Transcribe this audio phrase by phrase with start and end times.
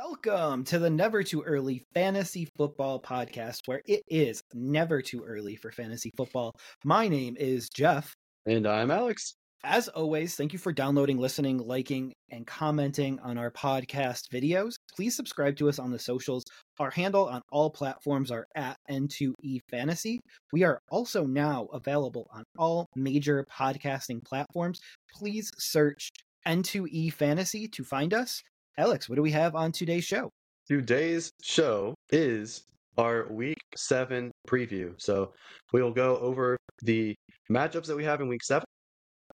[0.00, 5.56] Welcome to the Never Too Early Fantasy Football Podcast, where it is never too early
[5.56, 6.54] for fantasy football.
[6.84, 8.14] My name is Jeff.
[8.46, 9.34] And I'm Alex.
[9.64, 14.74] As always, thank you for downloading, listening, liking, and commenting on our podcast videos.
[14.94, 16.44] Please subscribe to us on the socials.
[16.78, 20.20] Our handle on all platforms are at N2E Fantasy.
[20.52, 24.78] We are also now available on all major podcasting platforms.
[25.12, 26.10] Please search
[26.46, 28.40] N2E Fantasy to find us.
[28.78, 30.30] Alex, what do we have on today's show?
[30.68, 32.62] Today's show is
[32.96, 34.92] our week seven preview.
[34.98, 35.32] So
[35.72, 37.12] we will go over the
[37.50, 38.64] matchups that we have in week seven.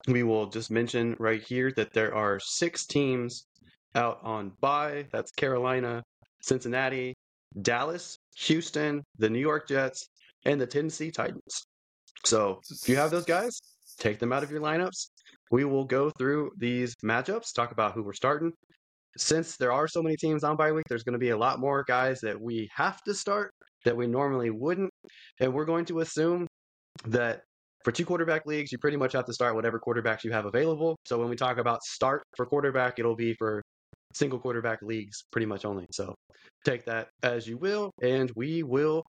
[0.07, 3.45] We will just mention right here that there are six teams
[3.93, 5.05] out on bye.
[5.11, 6.01] That's Carolina,
[6.41, 7.13] Cincinnati,
[7.61, 10.07] Dallas, Houston, the New York Jets,
[10.45, 11.67] and the Tennessee Titans.
[12.25, 13.59] So if you have those guys,
[13.99, 15.09] take them out of your lineups.
[15.51, 18.51] We will go through these matchups, talk about who we're starting,
[19.17, 21.59] since there are so many teams on bye week, there's going to be a lot
[21.59, 23.51] more guys that we have to start
[23.85, 24.89] that we normally wouldn't.
[25.39, 26.47] And we're going to assume
[27.05, 27.41] that
[27.83, 30.95] for two quarterback leagues, you pretty much have to start whatever quarterbacks you have available.
[31.05, 33.61] So when we talk about start for quarterback, it'll be for
[34.13, 35.85] single quarterback leagues pretty much only.
[35.91, 36.15] So
[36.65, 39.03] take that as you will, and we will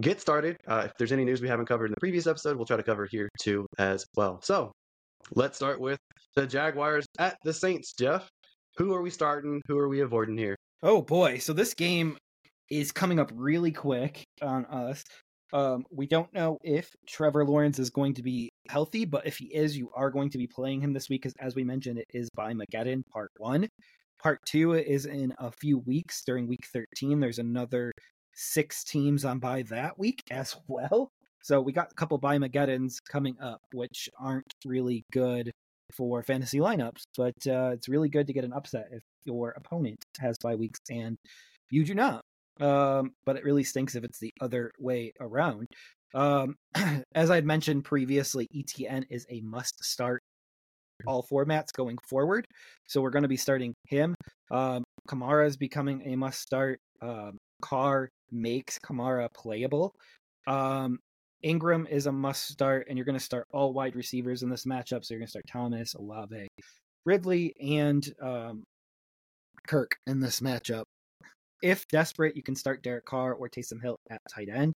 [0.00, 0.56] get started.
[0.66, 2.82] Uh, if there's any news we haven't covered in the previous episode, we'll try to
[2.82, 4.40] cover here too as well.
[4.42, 4.72] So
[5.34, 5.98] let's start with
[6.34, 8.28] the Jaguars at the Saints, Jeff.
[8.78, 9.60] Who are we starting?
[9.68, 10.56] Who are we avoiding here?
[10.82, 12.16] Oh boy, so this game
[12.70, 15.04] is coming up really quick on us.
[15.52, 19.54] Um, we don't know if Trevor Lawrence is going to be healthy, but if he
[19.54, 22.06] is, you are going to be playing him this week because, as we mentioned, it
[22.14, 23.68] is by Mageddon Part One.
[24.22, 27.20] Part Two is in a few weeks during Week 13.
[27.20, 27.92] There's another
[28.34, 31.10] six teams on by that week as well.
[31.42, 35.50] So we got a couple by Mageddons coming up, which aren't really good
[35.94, 40.04] for fantasy lineups, but uh, it's really good to get an upset if your opponent
[40.18, 41.16] has bye weeks and
[41.70, 42.22] you do not.
[42.60, 45.66] Um, but it really stinks if it's the other way around.
[46.14, 46.56] Um,
[47.14, 50.20] as I had mentioned previously, Etienne is a must start
[51.06, 52.46] all formats going forward.
[52.88, 54.14] So we're going to be starting him.
[54.50, 56.78] Um, Kamara is becoming a must start.
[57.00, 59.92] Um, Carr makes Kamara playable.
[60.46, 60.98] Um,
[61.42, 64.64] Ingram is a must start, and you're going to start all wide receivers in this
[64.64, 65.04] matchup.
[65.04, 66.48] So you're going to start Thomas, Olave,
[67.04, 68.64] Ridley, and um,
[69.66, 70.84] Kirk in this matchup.
[71.62, 74.74] If desperate, you can start Derek Carr or Taysom Hill at tight end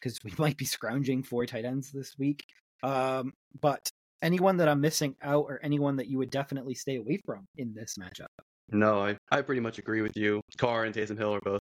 [0.00, 2.44] because we might be scrounging for tight ends this week.
[2.82, 3.88] Um, but
[4.22, 7.74] anyone that I'm missing out or anyone that you would definitely stay away from in
[7.74, 8.26] this matchup?
[8.70, 10.40] No, I, I pretty much agree with you.
[10.58, 11.60] Carr and Taysom Hill are both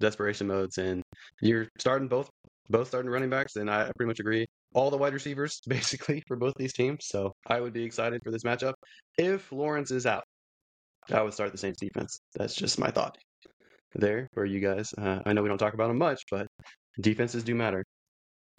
[0.00, 1.02] desperation modes, and
[1.40, 2.28] you're starting both
[2.70, 4.46] both starting running backs, and I pretty much agree.
[4.74, 7.06] All the wide receivers, basically, for both these teams.
[7.06, 8.74] So I would be excited for this matchup.
[9.18, 10.24] If Lawrence is out,
[11.12, 12.18] I would start the Saints defense.
[12.34, 13.16] That's just my thought
[13.94, 14.92] there for you guys.
[14.96, 16.46] Uh, I know we don't talk about them much, but
[17.00, 17.84] defenses do matter.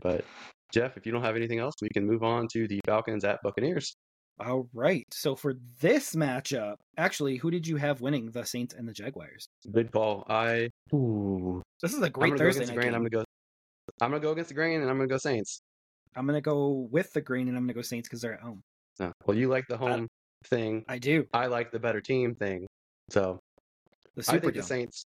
[0.02, 0.26] But
[0.74, 3.40] Jeff, if you don't have anything else, we can move on to the Falcons at
[3.44, 3.96] Buccaneers.
[4.40, 5.06] All right.
[5.14, 9.48] So for this matchup, actually, who did you have winning the Saints and the Jaguars?
[9.72, 10.26] Good call.
[10.30, 10.70] I.
[10.94, 11.62] Ooh.
[11.82, 12.82] This is a great Thursday night.
[12.82, 12.94] Game.
[12.94, 13.24] I'm gonna go
[14.02, 15.62] I'm gonna go against the grain, and I'm gonna go Saints.
[16.16, 18.62] I'm gonna go with the green, and I'm gonna go Saints because they're at home.
[19.00, 20.08] Oh, well, you like the home
[20.46, 20.84] thing.
[20.88, 21.26] I do.
[21.34, 22.66] I like the better team thing.
[23.10, 23.40] So
[24.16, 25.06] the I think the Saints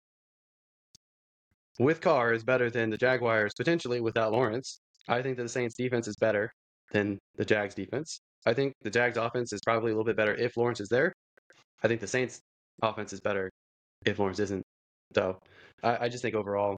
[1.79, 4.81] with Carr is better than the Jaguars potentially without Lawrence.
[5.09, 6.51] I think that the Saints defense is better
[6.93, 8.21] than the Jags defense.
[8.47, 11.13] I think the Jags offense is probably a little bit better if Lawrence is there.
[11.83, 12.41] I think the Saints
[12.83, 13.51] offense is better
[14.07, 14.63] if Lawrence isn't.
[15.15, 15.39] So
[15.83, 16.77] I, I just think overall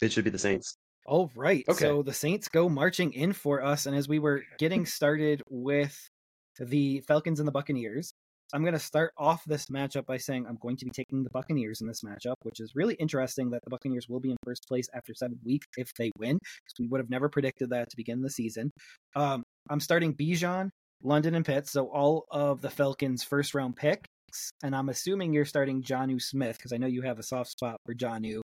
[0.00, 0.74] it should be the Saints.
[1.06, 1.64] All right.
[1.68, 1.78] Okay.
[1.78, 3.86] So the Saints go marching in for us.
[3.86, 5.96] And as we were getting started with
[6.58, 8.12] the Falcons and the Buccaneers,
[8.54, 11.30] I'm going to start off this matchup by saying I'm going to be taking the
[11.30, 14.68] Buccaneers in this matchup, which is really interesting that the Buccaneers will be in first
[14.68, 17.96] place after seven weeks if they win, because we would have never predicted that to
[17.96, 18.70] begin the season.
[19.16, 20.68] Um, I'm starting Bijan,
[21.02, 24.06] London, and Pitts, so all of the Falcons' first round picks.
[24.62, 27.76] And I'm assuming you're starting Jonnu Smith, because I know you have a soft spot
[27.86, 28.40] for Jonnu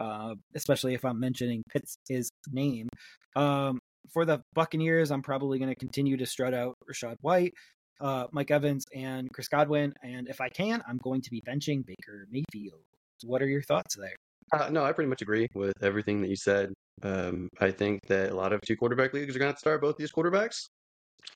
[0.00, 2.88] uh, especially if I'm mentioning Pitt's his name.
[3.36, 3.78] Um,
[4.12, 7.52] for the Buccaneers, I'm probably going to continue to strut out Rachaad White,
[8.00, 9.92] uh, Mike Evans, and Chris Godwin.
[10.02, 12.80] And if I can, I'm going to be benching Baker Mayfield.
[13.24, 14.16] What are your thoughts there?
[14.52, 16.72] Uh, no, I pretty much agree with everything that you said.
[17.02, 19.96] Um, I think that a lot of two quarterback leagues are going to start both
[19.96, 20.68] these quarterbacks.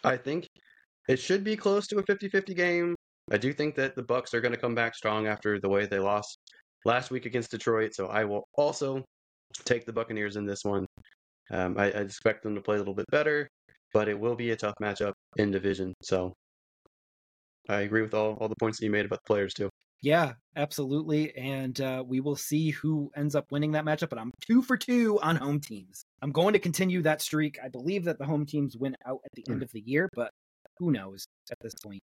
[0.02, 0.48] I think
[1.08, 2.94] it should be close to a 50-50 game.
[3.30, 5.86] I do think that the Bucks are going to come back strong after the way
[5.86, 6.33] they lost
[6.84, 7.94] last week against Detroit.
[7.94, 9.04] So I will also
[9.64, 10.86] take the Buccaneers in this one.
[11.50, 13.48] Um, I, I, expect them to play a little bit better,
[13.92, 15.92] but it will be a tough matchup in division.
[16.02, 16.32] So
[17.68, 19.68] I agree with all, all the points that you made about the players too.
[20.00, 21.34] Yeah, absolutely.
[21.36, 24.10] And uh, we will see who ends up winning that matchup.
[24.10, 26.04] But I'm two for two on home teams.
[26.20, 27.58] I'm going to continue that streak.
[27.62, 30.30] I believe that the home teams win out at the end of the year, but
[30.78, 32.02] who knows at this point?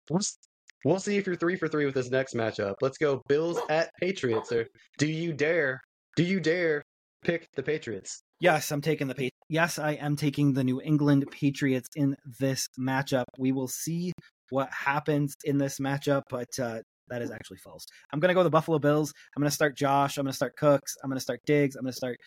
[0.86, 2.76] We'll see if you're three for three with this next matchup.
[2.82, 4.52] Let's go Bills at Patriots.
[4.52, 4.66] Or
[4.98, 5.80] do you dare?
[6.16, 6.84] Do you dare
[7.24, 8.22] pick the Patriots?
[8.40, 9.38] Yes, I'm taking the Patriots.
[9.50, 13.26] Yes, I am taking the New England Patriots in this matchup.
[13.38, 14.12] We will see
[14.50, 17.86] what happens in this matchup, but uh, that is actually false.
[18.12, 19.14] I'm going to go the Buffalo Bills.
[19.36, 20.18] I'm going to start Josh.
[20.18, 20.96] I'm going to start Cooks.
[21.04, 21.76] I'm going to start Diggs.
[21.76, 22.18] I'm going to start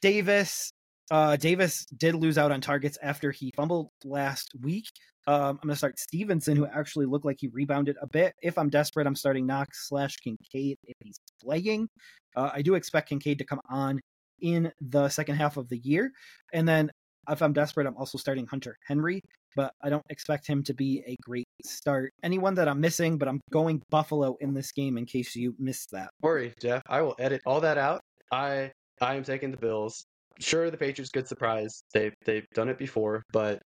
[0.00, 0.72] Davis.
[1.10, 4.86] Uh, Davis did lose out on targets after he fumbled last week.
[5.26, 8.34] Um, I'm going to start Stevenson, who actually looked like he rebounded a bit.
[8.42, 11.88] If I'm desperate, I'm starting Knox slash Kincaid if he's playing.
[12.36, 14.00] Uh, I do expect Kincaid to come on
[14.40, 16.10] in the second half of the year.
[16.52, 16.90] And then
[17.30, 19.20] if I'm desperate, I'm also starting Hunter Henry,
[19.56, 22.12] but I don't expect him to be a great start.
[22.22, 25.90] Anyone that I'm missing, but I'm going Buffalo in this game in case you missed
[25.92, 26.10] that.
[26.20, 26.82] Worry, Jeff.
[26.86, 28.00] I will edit all that out.
[28.30, 30.04] I I am taking the Bills.
[30.40, 31.84] Sure, the Patriots good surprise.
[31.92, 33.60] They've they've done it before, but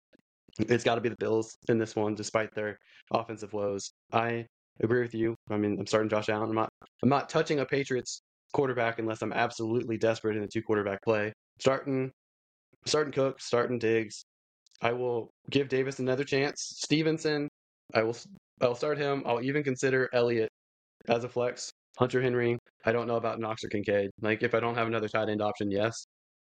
[0.58, 2.78] it's got to be the Bills in this one, despite their
[3.12, 3.90] offensive woes.
[4.12, 4.46] I
[4.80, 5.34] agree with you.
[5.50, 6.48] I mean, I'm starting Josh Allen.
[6.50, 6.70] I'm not
[7.02, 8.20] I'm not touching a Patriots
[8.52, 11.32] quarterback unless I'm absolutely desperate in a two quarterback play.
[11.60, 12.10] Starting
[12.84, 14.24] starting Cook, starting Diggs.
[14.82, 16.72] I will give Davis another chance.
[16.76, 17.48] Stevenson,
[17.94, 18.16] I will
[18.60, 19.22] I'll start him.
[19.26, 20.48] I'll even consider Elliott
[21.08, 21.70] as a flex.
[21.98, 24.10] Hunter Henry, I don't know about Knox or Kincaid.
[24.20, 26.06] Like if I don't have another tight end option, yes.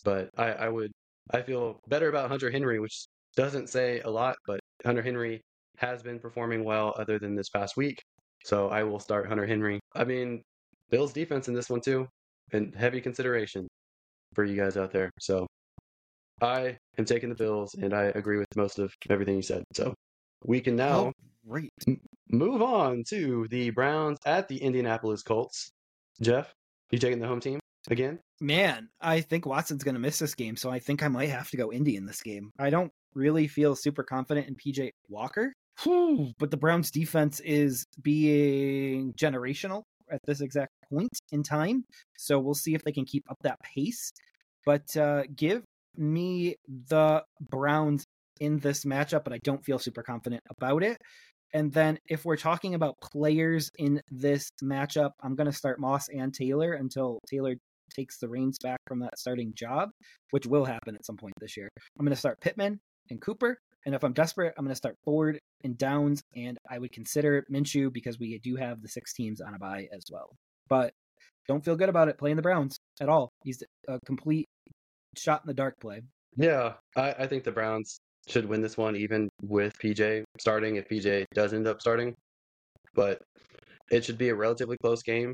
[0.04, 0.92] But I, I would
[1.32, 3.06] I feel better about Hunter Henry, which
[3.36, 5.42] doesn't say a lot, but Hunter Henry
[5.78, 8.02] has been performing well other than this past week.
[8.44, 9.80] So I will start Hunter Henry.
[9.96, 10.42] I mean,
[10.90, 12.08] Bills defense in this one too,
[12.52, 13.68] and heavy consideration
[14.34, 15.10] for you guys out there.
[15.20, 15.48] So
[16.42, 19.64] I am taking the Bills, and I agree with most of everything you said.
[19.74, 19.94] So
[20.46, 21.12] we can oh, now Oh,
[21.48, 21.70] great.
[21.88, 22.02] m-
[22.32, 25.70] move on to the Browns at the Indianapolis Colts.
[26.22, 26.52] Jeff,
[26.92, 28.20] you taking the home team again?
[28.40, 31.50] Man, I think Watson's going to miss this game, so I think I might have
[31.52, 32.52] to go Indy in this game.
[32.60, 37.86] I don't really feel super confident in PJ Walker, Whew, but the Browns defense is
[38.02, 41.86] being generational at this exact point in time.
[42.18, 44.12] So we'll see if they can keep up that pace.
[44.66, 45.64] But uh, give
[45.98, 48.06] me the Browns
[48.40, 50.98] in this matchup, but I don't feel super confident about it.
[51.54, 56.08] And then if we're talking about players in this matchup, I'm going to start Moss
[56.08, 57.56] and Taylor until Taylor
[57.96, 59.90] takes the reins back from that starting job,
[60.32, 61.70] which will happen at some point this year.
[62.00, 62.80] I'm going to start Pittman
[63.10, 63.58] and Cooper.
[63.86, 66.22] And if I'm desperate, I'm going to start Ford and Downs.
[66.36, 69.88] And I would consider Minshew because we do have the six teams on a buy
[69.92, 70.36] as well.
[70.70, 70.94] But
[71.48, 73.30] don't feel good about it playing the Browns at all.
[73.44, 74.48] He's a complete
[75.18, 76.02] shot in the dark play.
[76.38, 77.98] Yeah, I, I think the Browns
[78.28, 82.16] should win this one, even with PJ starting, if PJ does end up starting.
[82.94, 83.22] But
[83.92, 85.34] it should be a relatively close game.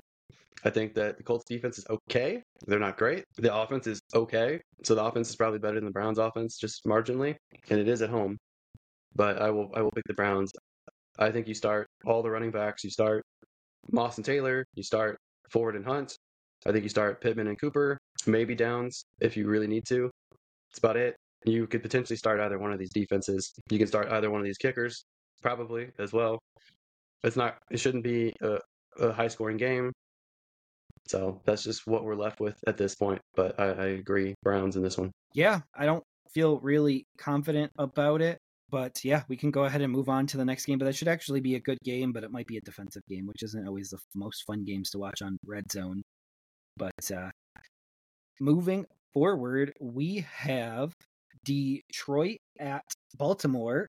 [0.64, 2.42] I think that the Colts defense is okay.
[2.66, 3.24] They're not great.
[3.38, 4.60] The offense is okay.
[4.84, 7.36] So the offense is probably better than the Browns offense, just marginally.
[7.70, 8.38] And it is at home.
[9.16, 10.52] But I will I will pick the Browns.
[11.20, 12.84] I think you start all the running backs.
[12.84, 13.24] You start
[13.92, 14.66] Moss and Taylor.
[14.76, 15.18] You start
[15.52, 16.18] Ford and Hunt.
[16.66, 20.10] I think you start Pittman and Cooper, maybe Downs if you really need to.
[20.70, 21.16] That's about it.
[21.46, 23.54] You could potentially start either one of these defenses.
[23.70, 25.06] You can start either one of these kickers,
[25.42, 26.40] probably as well.
[27.24, 27.58] It's not.
[27.72, 28.58] It shouldn't be a,
[29.00, 29.92] a high scoring game.
[31.08, 33.22] So that's just what we're left with at this point.
[33.36, 35.12] But I, I agree, Browns in this one.
[35.34, 38.38] Yeah, I don't feel really confident about it.
[38.70, 40.78] But yeah, we can go ahead and move on to the next game.
[40.78, 43.26] But that should actually be a good game, but it might be a defensive game,
[43.26, 46.02] which isn't always the most fun games to watch on Red Zone.
[46.76, 47.30] But uh,
[48.42, 50.94] moving forward, we have
[51.46, 52.84] Detroit at
[53.16, 53.88] Baltimore.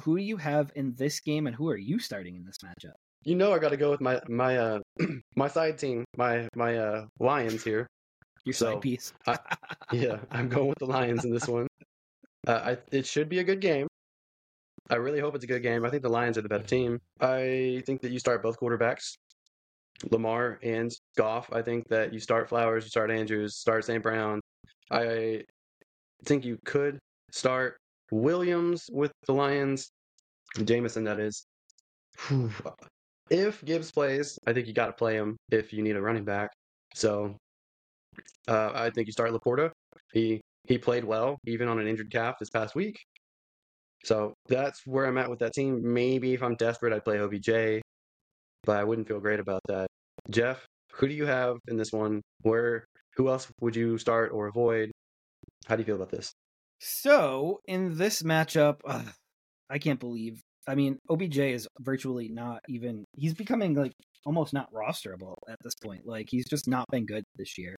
[0.00, 2.94] Who do you have in this game, and who are you starting in this matchup?
[3.24, 4.80] You know, I got to go with my my uh
[5.36, 7.86] my side team, my my uh Lions here.
[8.44, 9.12] Your So, side piece.
[9.26, 9.38] I-
[9.92, 11.66] Yeah, I'm going with the Lions in this one.
[12.46, 13.86] Uh, I it should be a good game.
[14.90, 15.84] I really hope it's a good game.
[15.86, 16.98] I think the Lions are the better team.
[17.20, 19.14] I think that you start both quarterbacks,
[20.10, 21.50] Lamar and Goff.
[21.52, 24.02] I think that you start Flowers, you start Andrews, start St.
[24.02, 24.40] Brown.
[24.90, 25.44] I
[26.26, 26.98] think you could
[27.32, 27.78] start
[28.10, 29.88] Williams with the Lions,
[30.62, 31.46] Jameson, that is.
[32.28, 32.50] Whew.
[33.30, 36.24] If Gibbs plays, I think you got to play him if you need a running
[36.24, 36.50] back.
[36.94, 37.36] So
[38.48, 39.70] uh, I think you start LaPorta.
[40.12, 42.96] He he played well, even on an injured calf this past week.
[44.04, 45.80] So that's where I'm at with that team.
[45.82, 47.82] Maybe if I'm desperate, I'd play OBJ,
[48.64, 49.86] but I wouldn't feel great about that.
[50.30, 52.20] Jeff, who do you have in this one?
[52.42, 52.84] Where
[53.16, 54.90] who else would you start or avoid?
[55.66, 56.32] How do you feel about this?
[56.80, 58.80] So in this matchup,
[59.70, 63.04] I can't believe I mean, OBJ is virtually not even.
[63.16, 63.92] He's becoming like
[64.24, 66.06] almost not rosterable at this point.
[66.06, 67.76] Like he's just not been good this year.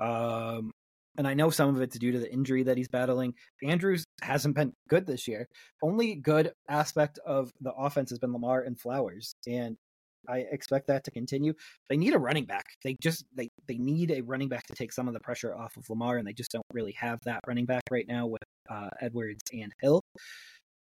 [0.00, 0.72] Um,
[1.18, 3.34] and I know some of it's due to the injury that he's battling.
[3.62, 5.46] Andrews hasn't been good this year.
[5.82, 9.76] Only good aspect of the offense has been Lamar and Flowers, and
[10.28, 11.54] I expect that to continue.
[11.88, 12.64] They need a running back.
[12.84, 15.76] They just they they need a running back to take some of the pressure off
[15.76, 18.88] of Lamar, and they just don't really have that running back right now with uh,
[19.00, 20.02] Edwards and Hill.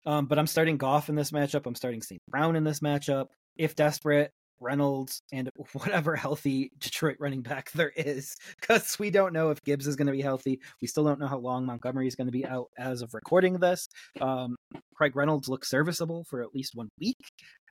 [0.04, 1.66] Um, but I'm starting Goff in this matchup.
[1.66, 2.20] I'm starting St.
[2.28, 3.26] Brown in this matchup.
[3.56, 4.32] If desperate,
[4.62, 9.86] Reynolds and whatever healthy Detroit running back there is, because we don't know if Gibbs
[9.86, 10.60] is going to be healthy.
[10.80, 13.54] We still don't know how long Montgomery is going to be out as of recording
[13.54, 13.88] this.
[14.20, 14.56] Um,
[14.94, 17.18] Craig Reynolds looks serviceable for at least one week,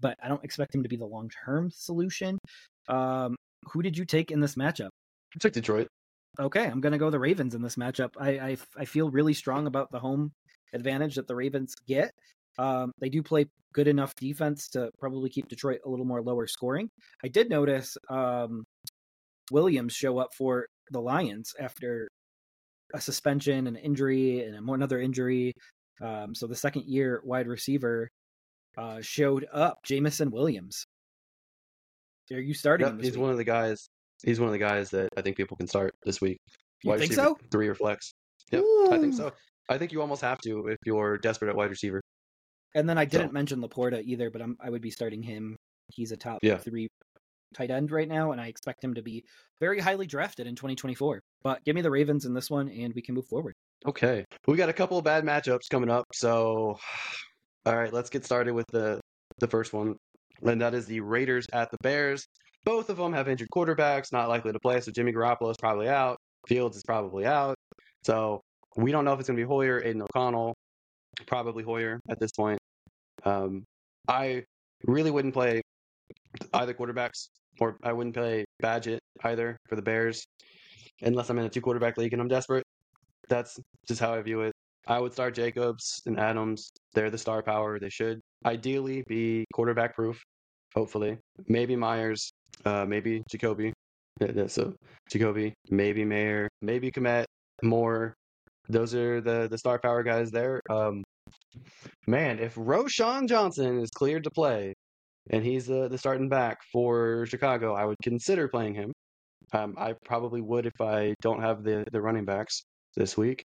[0.02, 2.38] but I don't expect him to be the long term solution.
[2.88, 3.36] Um,
[3.72, 4.90] who did you take in this matchup?
[5.34, 5.88] I took Detroit.
[6.40, 8.12] Okay, I'm going to go the Ravens in this matchup.
[8.20, 10.32] I, I I feel really strong about the home
[10.74, 12.12] advantage that the Ravens get.
[12.58, 16.48] Um, they do play good enough defense to probably keep Detroit a little more lower
[16.48, 16.90] scoring.
[17.24, 18.66] I did notice um,
[19.52, 22.10] Williams show up for the Lions after
[22.94, 25.54] a suspension, an injury, and another injury.
[26.02, 28.10] Um, so the second year wide receiver
[28.78, 30.86] uh, showed up, Jameson Williams.
[32.32, 32.88] Are you starting?
[32.88, 33.22] Yep, he's week?
[33.22, 33.90] one of the guys.
[34.24, 36.40] He's one of the guys that I think people can start this week.
[36.84, 37.38] You think so?
[37.52, 38.14] Three or flex.
[38.52, 39.32] Yep, I think so.
[39.70, 42.02] I think you almost have to if you're desperate at wide receiver.
[42.74, 43.34] And then I didn't so.
[43.34, 45.58] mention LaPorta either, but I'm, I would be starting him.
[45.94, 46.58] He's a top yeah.
[46.58, 46.88] three
[47.54, 49.24] tight end right now, and I expect him to be
[49.60, 51.22] very highly drafted in 2024.
[51.44, 53.54] But give me the Ravens in this one, and we can move forward.
[53.86, 56.06] Okay, we got a couple of bad matchups coming up.
[56.14, 56.78] So,
[57.66, 59.00] all right, let's get started with the
[59.40, 59.96] the first one,
[60.44, 62.26] and that is the Raiders at the Bears.
[62.64, 64.80] Both of them have injured quarterbacks, not likely to play.
[64.82, 66.18] So Jimmy Garoppolo is probably out.
[66.48, 67.56] Fields is probably out.
[68.04, 68.42] So
[68.76, 70.56] we don't know if it's going to be Hoyer, Aidan O'Connell,
[71.28, 72.60] probably Hoyer at this point.
[73.24, 73.64] Um,
[74.08, 74.44] I
[74.86, 75.62] really wouldn't play
[76.54, 77.28] either quarterbacks,
[77.60, 80.24] or I wouldn't play Bagent either for the Bears,
[81.02, 82.64] unless I'm in a two quarterback league and I'm desperate.
[83.30, 84.54] That's just how I view it.
[84.88, 86.72] I would start Jacobs and Adams.
[86.94, 87.80] They're the star power.
[87.80, 90.22] They should ideally be quarterback proof.
[90.74, 92.32] Hopefully, maybe Meyers,
[92.66, 93.74] uh, maybe Jakobi.
[94.48, 94.74] So
[95.12, 97.26] Jakobi, maybe Mayer, maybe Kmet,
[97.64, 98.14] Moore,
[98.70, 100.62] those are the the star power guys there.
[100.70, 101.04] Um,
[102.08, 104.74] man, if Roschon Johnson is cleared to play
[105.30, 108.92] and he's the the starting back for Chicago, I would consider playing him.
[109.54, 112.64] Um, I probably would if I don't have the the running backs
[112.96, 113.44] this week.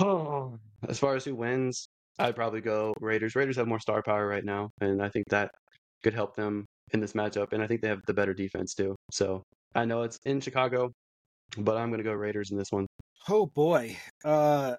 [0.00, 0.56] Oh,
[0.88, 3.34] as far as who wins, I'd probably go Raiders.
[3.34, 5.50] Raiders have more star power right now, and I think that
[6.02, 7.52] could help them in this matchup.
[7.52, 8.94] And I think they have the better defense too.
[9.10, 9.42] So
[9.74, 10.92] I know it's in Chicago,
[11.58, 12.86] but I'm going to go Raiders in this one.
[13.28, 13.96] Oh boy.
[14.24, 14.76] Uh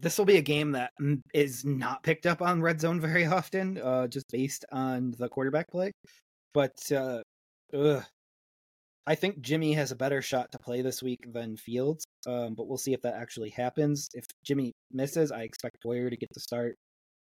[0.00, 0.92] this will be a game that
[1.34, 5.68] is not picked up on red zone very often, uh, just based on the quarterback
[5.70, 5.92] play.
[6.54, 7.22] But uh,
[7.74, 8.04] ugh.
[9.06, 12.68] I think Jimmy has a better shot to play this week than Fields, um, but
[12.68, 14.08] we'll see if that actually happens.
[14.12, 16.74] If Jimmy misses, I expect Hoyer to get the start.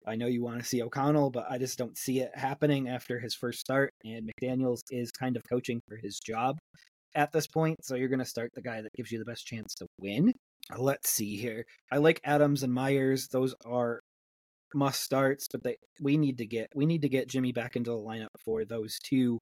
[0.07, 3.19] I know you want to see O'Connell, but I just don't see it happening after
[3.19, 3.91] his first start.
[4.03, 6.57] And McDaniels is kind of coaching for his job
[7.13, 9.45] at this point, so you're going to start the guy that gives you the best
[9.45, 10.33] chance to win.
[10.77, 11.65] Let's see here.
[11.91, 13.27] I like Adams and Meyers.
[13.27, 14.01] Those are
[14.73, 17.89] must starts, but they we need to get we need to get Jimmy back into
[17.91, 19.39] the lineup for those two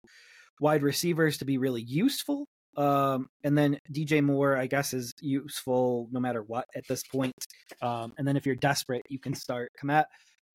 [0.60, 2.46] wide receivers to be really useful.
[2.78, 7.34] Um, and then DJ Moore, I guess, is useful no matter what at this point.
[7.82, 10.06] Um, and then if you're desperate, you can start Kmet.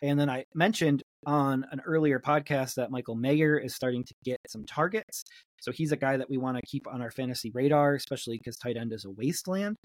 [0.03, 4.39] And then I mentioned on an earlier podcast that Michael Mayer is starting to get
[4.49, 5.23] some targets.
[5.61, 8.57] So he's a guy that we want to keep on our fantasy radar, especially because
[8.57, 9.77] tight end is a wasteland.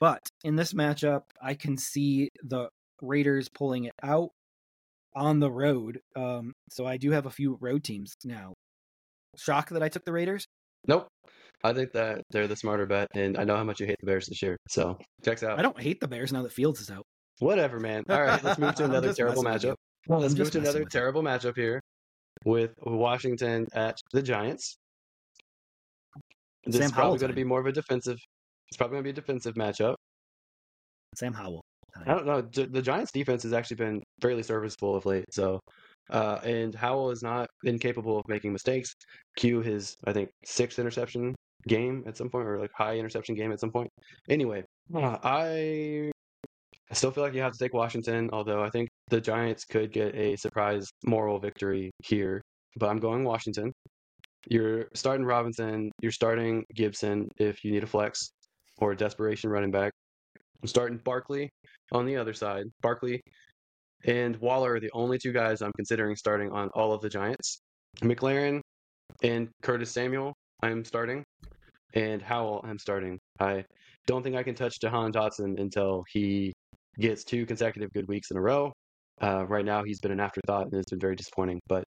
[0.00, 2.68] But in this matchup, I can see the
[3.02, 4.30] Raiders pulling it out
[5.14, 6.00] on the road.
[6.14, 8.54] Um, so I do have a few road teams now.
[9.36, 10.46] Shock that I took the Raiders?
[10.86, 11.08] Nope.
[11.64, 14.06] I think that they're the smarter bet, and I know how much you hate the
[14.06, 14.56] Bears this year.
[14.68, 15.58] So checks out.
[15.58, 17.02] I don't hate the Bears now that Fields is out.
[17.40, 18.04] Whatever, man.
[18.08, 19.74] All right, let's move to another terrible matchup.
[20.08, 21.80] let's move to another terrible matchup here
[22.44, 24.76] with Washington at the Giants.
[26.64, 28.18] This Sam is probably going to be more of a defensive
[28.68, 29.94] it's probably going to be a defensive matchup.
[31.14, 31.62] Sam Howell.
[32.06, 32.42] I don't know.
[32.42, 35.24] The Giants' defense has actually been fairly serviceable of late.
[35.30, 35.58] So,
[36.10, 38.92] uh, and Howell is not incapable of making mistakes.
[39.36, 41.34] Q his, I think, sixth interception
[41.66, 43.88] game at some point, or like high interception game at some point.
[44.28, 44.62] Anyway,
[44.94, 46.10] uh, I
[46.90, 49.92] I still feel like you have to take Washington, although I think the Giants could
[49.92, 52.40] get a surprise moral victory here.
[52.76, 53.72] But I'm going Washington.
[54.46, 55.90] You're starting Robinson.
[56.00, 58.30] You're starting Gibson if you need a flex
[58.78, 59.92] or desperation running back.
[60.62, 61.50] I'm starting Barkley
[61.92, 62.66] on the other side.
[62.80, 63.20] Barkley
[64.04, 67.60] and Waller are the only two guys I'm considering starting on all of the Giants.
[68.02, 68.60] McLaurin
[69.22, 71.24] and Curtis Samuel, I'm starting,
[71.94, 73.18] and Howell, I'm starting.
[73.40, 73.64] I
[74.06, 76.52] don't think I can touch Jahan Dotson until he
[76.98, 78.72] gets two consecutive good weeks in a row.
[79.20, 81.60] Uh, right now, he's been an afterthought and it's been very disappointing.
[81.68, 81.84] But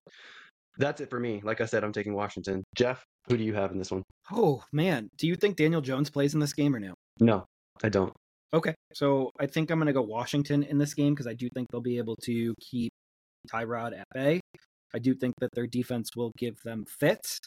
[0.77, 1.41] that's it for me.
[1.43, 2.63] Like I said, I'm taking Washington.
[2.75, 4.03] Jeff, who do you have in this one?
[4.31, 6.93] Oh man, do you think Daniel Jones plays in this game or no?
[7.19, 7.45] No,
[7.83, 8.13] I don't.
[8.53, 11.47] Okay, so I think I'm going to go Washington in this game because I do
[11.53, 12.91] think they'll be able to keep
[13.51, 14.41] Tyrod at bay.
[14.93, 17.39] I do think that their defense will give them fits.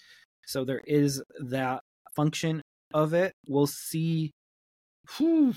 [0.46, 1.80] So there is that
[2.16, 2.62] function
[2.94, 3.32] of it.
[3.48, 4.30] We'll see.
[5.16, 5.54] Whew.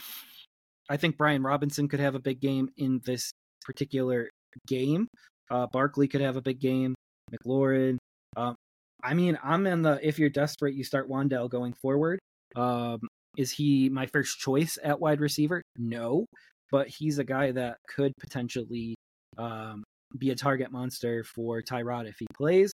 [0.90, 3.32] I think Brian Robinson could have a big game in this
[3.66, 4.30] particular
[4.68, 5.08] game.
[5.50, 6.94] Uh, Barkley could have a big game.
[7.32, 7.98] McLaurin.
[8.36, 8.56] Um,
[9.04, 12.20] I mean, I'm in the if you're desperate, you start Wan'Dale going forward.
[12.56, 13.00] Um,
[13.38, 15.62] is he my first choice at wide receiver?
[15.78, 16.26] No,
[16.72, 18.96] but he's a guy that could potentially
[19.38, 19.84] um,
[20.18, 22.72] be a target monster for Tyrod if he plays.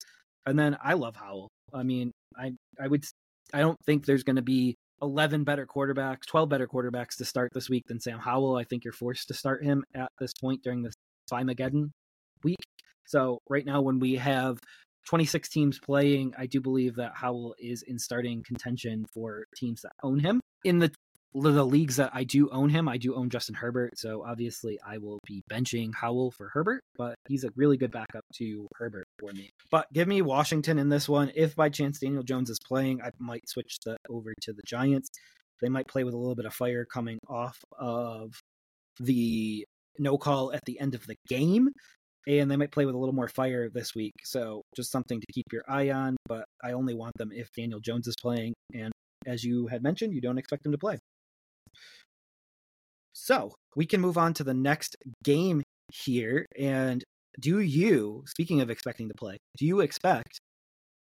[0.45, 1.49] And then I love Howell.
[1.73, 3.05] I mean, I I would
[3.53, 7.51] I don't think there's going to be 11 better quarterbacks, 12 better quarterbacks to start
[7.53, 8.57] this week than Sam Howell.
[8.57, 10.93] I think you're forced to start him at this point during this
[11.31, 11.91] Slimageddon
[12.43, 12.57] week.
[13.07, 14.59] So right now, when we have
[15.09, 19.93] 26 teams playing, I do believe that Howell is in starting contention for teams that
[20.03, 20.39] own him.
[20.63, 20.91] In the
[21.33, 24.97] the leagues that I do own him, I do own Justin Herbert, so obviously I
[24.97, 29.31] will be benching Howell for Herbert, but he's a really good backup to Herbert for
[29.33, 29.49] me.
[29.71, 31.31] But give me Washington in this one.
[31.35, 35.09] If by chance Daniel Jones is playing, I might switch the over to the Giants.
[35.61, 38.33] They might play with a little bit of fire coming off of
[38.99, 39.65] the
[39.99, 41.69] no call at the end of the game
[42.27, 44.13] and they might play with a little more fire this week.
[44.23, 46.17] So just something to keep your eye on.
[46.27, 48.91] But I only want them if Daniel Jones is playing, and
[49.25, 50.97] as you had mentioned, you don't expect him to play.
[53.13, 55.61] So we can move on to the next game
[55.91, 56.45] here.
[56.57, 57.03] And
[57.39, 60.39] do you, speaking of expecting to play, do you expect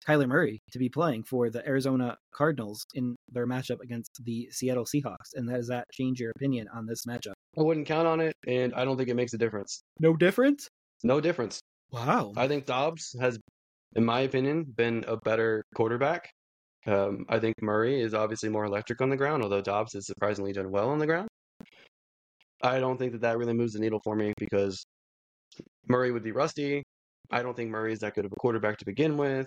[0.06, 4.84] Kyler Murray to be playing for the Arizona Cardinals in their matchup against the Seattle
[4.84, 5.34] Seahawks?
[5.34, 7.32] And does that change your opinion on this matchup?
[7.58, 9.80] I wouldn't count on it, and I don't think it makes a difference.
[9.98, 10.68] No difference?
[11.06, 11.60] No difference.
[11.92, 12.32] Wow.
[12.36, 13.38] I think Dobbs has,
[13.94, 16.28] in my opinion, been a better quarterback.
[16.84, 20.52] Um, I think Murray is obviously more electric on the ground, although Dobbs has surprisingly
[20.52, 21.28] done well on the ground.
[22.60, 24.82] I don't think that that really moves the needle for me because
[25.88, 26.82] Murray would be rusty.
[27.30, 29.46] I don't think Murray is that good of a quarterback to begin with.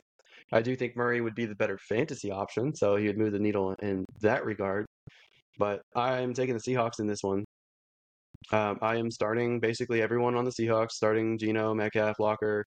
[0.53, 3.39] I do think Murray would be the better fantasy option, so he would move the
[3.39, 4.85] needle in that regard.
[5.57, 7.43] But I'm taking the Seahawks in this one.
[8.51, 12.65] Um, I am starting basically everyone on the Seahawks, starting Geno, Metcalf, Lockett,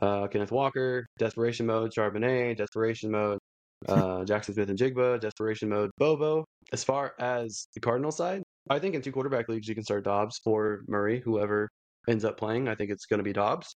[0.00, 3.38] uh, Kenneth Walker, Desperation Mode, Charbonnet, Desperation Mode,
[3.88, 6.44] uh, Jaxon Smith-Njigba, Desperation Mode, Bobo.
[6.72, 10.04] As far as the Cardinal side, I think in two quarterback leagues you can start
[10.04, 11.68] Dobbs for Murray, whoever
[12.08, 12.68] ends up playing.
[12.68, 13.74] I think it's going to be Dobbs.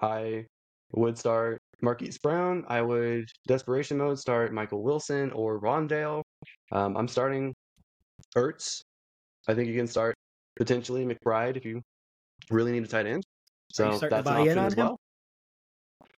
[0.00, 0.46] I
[0.92, 2.64] would start Marquise Brown.
[2.68, 6.22] I would Desperation Mode start Michael Wilson or Rondale.
[6.70, 7.54] Um, I'm starting
[8.36, 8.80] Ertz.
[9.48, 10.14] I think you can start
[10.56, 11.80] potentially McBride if you
[12.50, 13.22] really need a tight end.
[13.72, 14.98] So that's an option as well.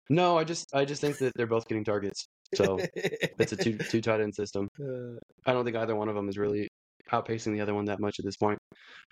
[0.09, 2.27] No, I just I just think that they're both getting targets.
[2.55, 4.69] So it's a two two tight end system.
[4.83, 6.69] Uh, I don't think either one of them is really
[7.11, 8.59] outpacing the other one that much at this point.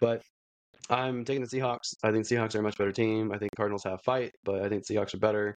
[0.01, 0.23] But
[0.89, 1.95] I'm taking the Seahawks.
[2.03, 3.33] I think Seahawks are a much better team.
[3.33, 5.57] I think Cardinals have fight, but I think Seahawks are better.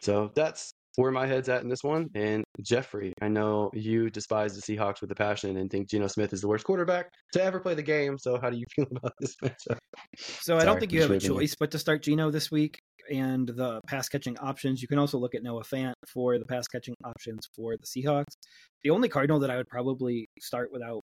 [0.00, 2.08] So that's where my head's at in this one.
[2.14, 6.32] And Jeffrey, I know you despise the Seahawks with a passion and think Geno Smith
[6.32, 8.18] is the worst quarterback to ever play the game.
[8.18, 9.78] So how do you feel about this matchup?
[10.16, 12.78] So I don't think you have a choice but to start Geno this week
[13.10, 14.80] and the pass catching options.
[14.80, 18.36] You can also look at Noah Fant for the pass catching options for the Seahawks.
[18.82, 21.02] The only Cardinal that I would probably start without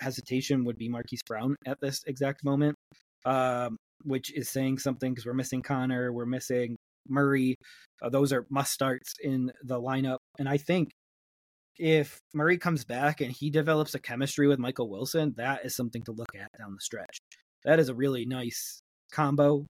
[0.00, 2.76] hesitation would be Marquise Brown at this exact moment,
[3.26, 6.76] um, which is saying something because we're missing Conner, we're missing
[7.08, 7.56] Murray.
[8.00, 10.18] Uh, those are must starts in the lineup.
[10.38, 10.90] And I think
[11.78, 16.02] if Murray comes back and he develops a chemistry with Michael Wilson, that is something
[16.04, 17.18] to look at down the stretch.
[17.64, 18.80] That is a really nice
[19.12, 19.66] combo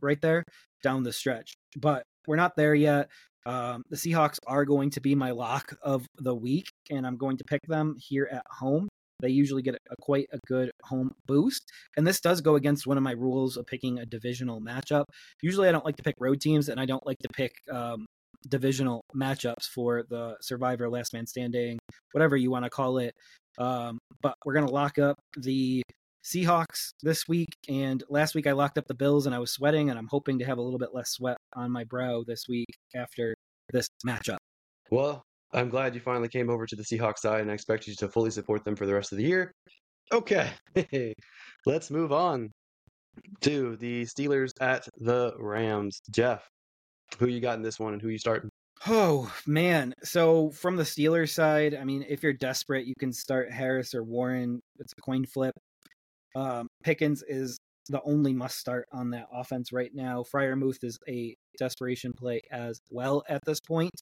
[0.00, 0.44] right there
[0.82, 1.54] down the stretch.
[1.76, 3.08] But we're not there yet.
[3.46, 7.36] Um, the Seahawks are going to be my lock of the week, and I'm going
[7.38, 8.88] to pick them here at home.
[9.24, 11.62] They usually get a, quite a good home boost.
[11.96, 15.04] And this does go against one of my rules of picking a divisional matchup.
[15.42, 18.04] Usually I don't like to pick road teams and I don't like to pick um,
[18.48, 21.78] divisional matchups for the survivor, last man standing,
[22.12, 23.14] whatever you want to call it.
[23.58, 25.82] Um, but we're going to lock up the
[26.22, 27.54] Seahawks this week.
[27.68, 30.38] And last week I locked up the Bills and I was sweating, and I'm hoping
[30.40, 33.34] to have a little bit less sweat on my brow this week after
[33.72, 34.38] this matchup.
[34.90, 35.22] Well,
[35.54, 38.08] I'm glad you finally came over to the Seahawks side, and I expect you to
[38.08, 39.52] fully support them for the rest of the year.
[40.12, 40.50] Okay,
[41.66, 42.50] let's move on.
[43.42, 46.00] to the Steelers at the Rams.
[46.10, 46.46] Jeff,
[47.18, 48.50] who you got in this one and who you starting?
[48.86, 49.94] Oh man!
[50.02, 54.02] So from the Steelers side, I mean, if you're desperate, you can start Harris or
[54.02, 54.60] Warren.
[54.78, 55.54] It's a coin flip.
[56.34, 57.56] Um, Pickens is
[57.88, 60.24] the only must start on that offense right now.
[60.24, 63.92] Freiermuth is a desperation play as well at this point.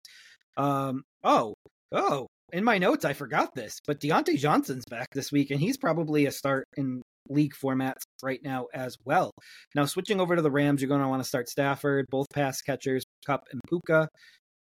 [0.57, 1.55] Um, oh,
[1.93, 5.79] oh, in my notes, I forgot this, but Diontae Johnson's back this week, and he's
[5.79, 9.31] probably a start in league formats right now as well.
[9.75, 12.61] Now, switching over to the Rams, you're going to want to start Stafford, both pass
[12.61, 14.09] catchers, Kupp and Puka.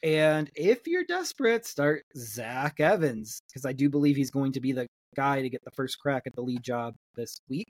[0.02, 4.72] And if you're desperate, start Zach Evans, because I do believe he's going to be
[4.72, 7.68] the guy to get the first crack at the lead job this week.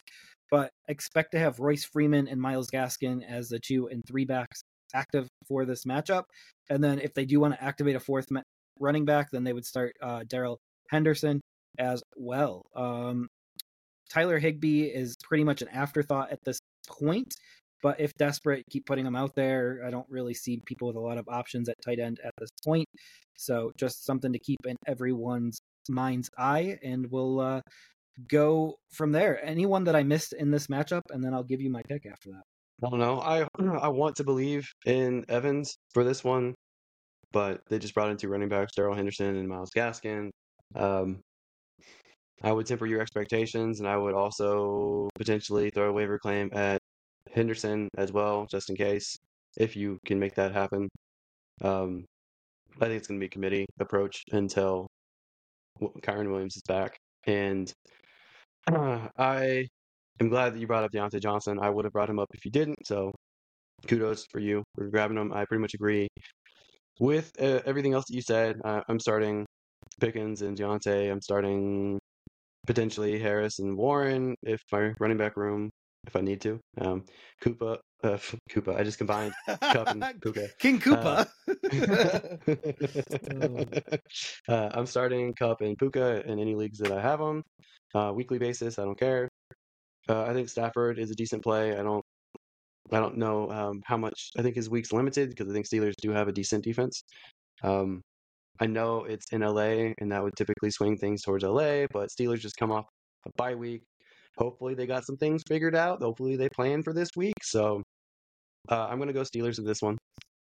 [0.51, 4.61] But expect to have Royce Freeman and Myles Gaskin as the two and three backs
[4.93, 6.23] active for this matchup.
[6.69, 8.27] And then if they do want to activate a fourth
[8.79, 11.41] running back, then they would start uh, Darrell Henderson
[11.79, 12.63] as well.
[12.75, 13.27] Um,
[14.09, 17.33] Tyler Higbee is pretty much an afterthought at this point,
[17.81, 19.81] but if desperate, keep putting him out there.
[19.85, 22.49] I don't really see people with a lot of options at tight end at this
[22.63, 22.87] point,
[23.37, 27.61] so just something to keep in everyone's mind's eye, and we'll uh,
[28.29, 29.43] go from there.
[29.43, 32.29] Anyone that I missed in this matchup, and then I'll give you my pick after
[32.31, 32.43] that.
[32.81, 33.19] I don't know.
[33.19, 33.47] I
[33.81, 36.53] I want to believe in Evans for this one
[37.33, 40.29] but they just brought in two running backs, Darrell Henderson and Myles Gaskin.
[40.75, 41.19] Um,
[42.41, 46.79] I would temper your expectations, and I would also potentially throw a waiver claim at
[47.33, 49.17] Henderson as well, just in case,
[49.57, 50.87] if you can make that happen.
[51.61, 52.05] Um,
[52.77, 54.87] I think it's going to be a committee approach until
[56.01, 56.97] Kyren Williams is back.
[57.25, 57.71] And
[58.71, 59.67] uh, I
[60.19, 61.59] am glad that you brought up Diontae Johnson.
[61.61, 62.85] I would have brought him up if you didn't.
[62.85, 63.11] So
[63.87, 65.33] kudos for you for grabbing him.
[65.33, 66.07] I pretty much agree
[66.99, 69.45] with uh, everything else that you said, uh, I'm starting
[69.99, 71.11] Pickens and Diontae.
[71.11, 71.99] I'm starting
[72.65, 75.69] potentially Harris and Warren if my running back room,
[76.07, 76.59] if I need to.
[76.79, 77.03] Um,
[77.43, 78.17] Koopa, uh,
[78.49, 78.77] Koopa.
[78.77, 80.49] I just combined Kupp and Puka.
[80.59, 81.27] King Koopa.
[84.47, 87.43] Uh, uh, I'm starting Kupp and Puka in any leagues that I have them.
[87.95, 89.29] Uh, weekly basis, I don't care.
[90.09, 91.77] Uh, I think Stafford is a decent play.
[91.77, 92.03] I don't
[92.91, 94.31] I don't know um, how much.
[94.37, 97.03] I think his week's limited because I think Steelers do have a decent defense.
[97.63, 98.01] Um,
[98.59, 102.39] I know it's in LA, and that would typically swing things towards LA, but Steelers
[102.39, 102.85] just come off
[103.25, 103.83] a bye week.
[104.37, 106.01] Hopefully, they got some things figured out.
[106.01, 107.35] Hopefully, they plan for this week.
[107.41, 107.81] So,
[108.69, 109.97] uh, I'm going to go Steelers in this one.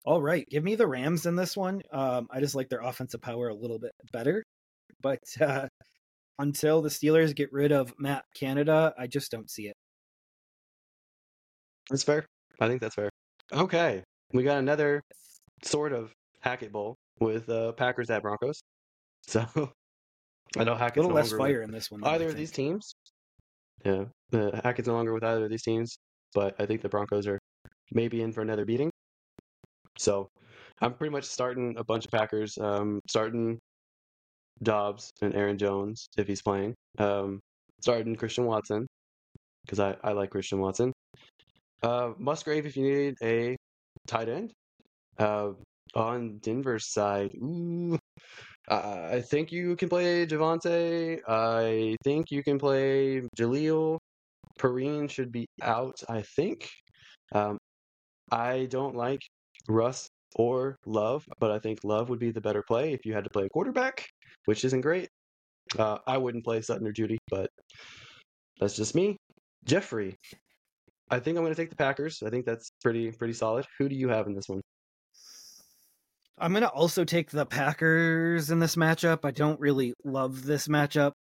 [0.06, 1.82] All right, give me the Rams in this one.
[1.92, 4.42] Um, I just like their offensive power a little bit better,
[5.02, 5.66] but uh,
[6.40, 9.76] until the Steelers get rid of Matt Canada, I just don't see it.
[11.90, 12.24] That's fair.
[12.60, 13.10] I think that's fair.
[13.52, 15.02] Okay, we got another
[15.62, 18.60] sort of Hackett Bowl with uh, Packers at Broncos.
[19.26, 19.44] So
[20.56, 22.02] I know Hackett's a little no less fire in this one.
[22.04, 22.94] either of these teams.
[23.84, 25.98] Yeah, uh, Hackett's no longer with either of these teams,
[26.34, 27.38] but I think the Broncos are
[27.92, 28.90] maybe in for another beating.
[29.98, 30.30] So
[30.80, 32.56] I'm pretty much starting a bunch of Packers.
[32.58, 33.58] Um, starting
[34.62, 36.74] Doubs and Aaron Jones if he's playing.
[36.98, 37.40] Um,
[37.80, 38.86] starting Christian Watson
[39.64, 40.92] because I, I like Christian Watson.
[41.82, 43.56] Uh, Musgrave, if you need a
[44.06, 44.52] tight end.
[45.18, 45.52] Uh,
[45.94, 47.98] on Denver's side, ooh,
[48.68, 51.20] I think you can play Javonte.
[51.26, 53.98] I think you can play Jaleel.
[54.58, 56.68] Perine should be out, I think.
[57.32, 57.58] Um,
[58.30, 59.20] I don't like
[59.68, 63.24] Russ or Love, but I think Love would be the better play if you had
[63.24, 64.06] to play a quarterback,
[64.44, 65.08] which isn't great.
[65.78, 67.50] Uh, I wouldn't play Sutton or Jeudy, but
[68.60, 69.16] that's just me.
[69.64, 70.16] Jeffrey,
[71.10, 72.22] I think I'm going to take the Packers.
[72.24, 73.66] I think that's pretty pretty solid.
[73.78, 74.60] Who do you have in this one?
[76.38, 79.24] I'm going to also take the Packers in this matchup.
[79.24, 81.12] I don't really love this matchup,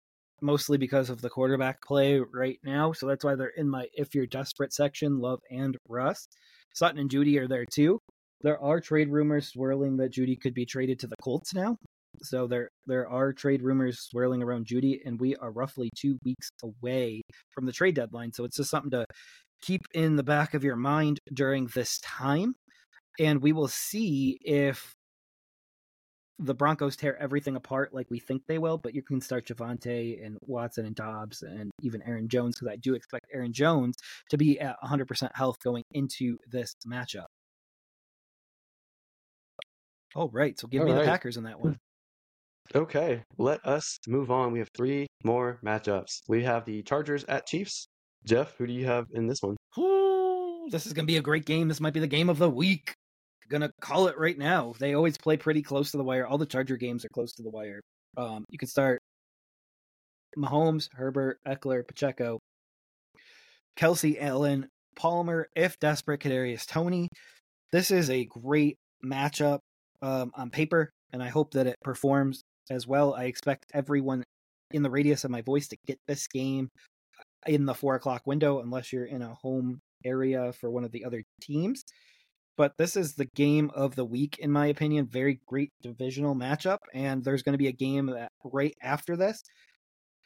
[0.41, 2.93] mostly because of the quarterback play right now.
[2.93, 6.29] So that's why they're in my if you're desperate section, Love and Russ.
[6.75, 7.99] Sutton and Jeudy are there too.
[8.43, 11.77] There are trade rumors swirling that Jeudy could be traded to the Colts now.
[12.23, 16.51] So there there are trade rumors swirling around Jeudy, and we are roughly two weeks
[16.63, 17.23] away
[17.53, 18.33] from the trade deadline.
[18.33, 19.05] So it's just something to
[19.63, 22.55] keep in the back of your mind during this time.
[23.21, 24.93] And we will see if
[26.39, 30.25] the Broncos tear everything apart like we think they will, but you can start Javonte
[30.25, 33.97] and Watson and Doubs and even Aaron Jones because I do expect Aaron Jones
[34.31, 37.27] to be at 100% health going into this matchup.
[40.15, 41.01] All right, so give All me right.
[41.01, 41.79] the Packers in that one.
[42.75, 44.53] Okay, let us move on.
[44.53, 46.21] We have three more matchups.
[46.29, 47.89] We have the Chargers at Chiefs.
[48.27, 49.57] Jeff, who do you have in this one?
[49.79, 51.69] Ooh, this is going to be a great game.
[51.69, 52.93] This might be the game of the week.
[53.49, 54.75] Gonna call it right now.
[54.79, 56.27] They always play pretty close to the wire.
[56.27, 57.81] All the Charger games are close to the wire.
[58.19, 58.99] Um, you can start
[60.37, 62.39] Mahomes, Herbert, Ekeler, Pacheco,
[63.79, 67.09] Kelce, Allen, Palmer if desperate Kadarius Toney.
[67.73, 69.61] This is a great matchup
[70.03, 73.15] um, on paper, and I hope that it performs as well.
[73.15, 74.25] I expect everyone
[74.73, 76.69] in the radius of my voice to get this game
[77.47, 81.05] in the four o'clock window, unless you're in a home area for one of the
[81.05, 81.83] other teams.
[82.57, 85.07] But this is the game of the week, in my opinion.
[85.07, 89.43] Very great divisional matchup, and there's going to be a game that right after this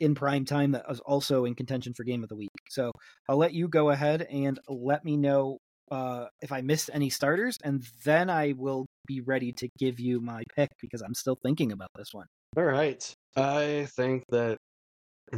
[0.00, 2.50] in prime time that is also in contention for game of the week.
[2.70, 2.90] So
[3.28, 5.58] I'll let you go ahead and let me know
[5.90, 10.20] uh, if I missed any starters, and then I will be ready to give you
[10.20, 12.26] my pick because I'm still thinking about this one.
[12.56, 13.02] All right.
[13.36, 14.56] I think that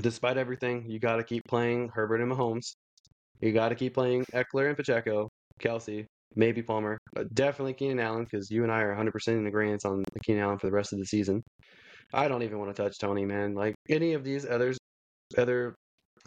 [0.00, 2.72] despite everything, you got to keep playing Herbert and Mahomes.
[3.40, 5.28] You got to keep playing Ekeler and Pacheco,
[5.62, 9.84] Kelce, maybe Palmer, but definitely Keenan Allen because you and I are 100% in agreement
[9.84, 11.42] on Keenan Allen for the rest of the season.
[12.12, 13.54] I don't even want to touch Toney, man.
[13.54, 14.78] Like any of these others,
[15.38, 15.74] other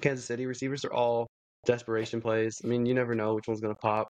[0.02, 1.28] Kansas City receivers are all
[1.66, 2.56] desperation plays.
[2.64, 4.08] I mean, you never know which one's going to pop.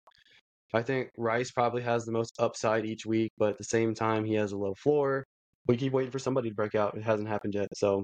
[0.73, 4.25] I think Rice probably has the most upside each week, but at the same time,
[4.25, 5.25] he has a low floor.
[5.67, 6.97] We keep waiting for somebody to break out.
[6.97, 7.67] It hasn't happened yet.
[7.75, 8.03] So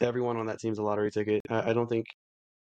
[0.00, 1.40] everyone on that team's a lottery ticket.
[1.50, 2.06] I, I don't think